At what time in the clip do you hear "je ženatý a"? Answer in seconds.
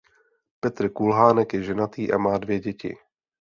1.53-2.17